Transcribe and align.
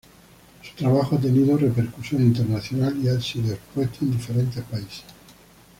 Su 0.63 0.73
trabajo 0.75 1.15
ha 1.15 1.19
tenido 1.19 1.55
repercusión 1.55 2.23
internacional 2.23 2.97
y 3.03 3.07
ha 3.07 3.21
sido 3.21 3.53
expuesto 3.53 3.97
en 4.01 4.13
diferentes 4.17 4.63
países. 4.63 5.03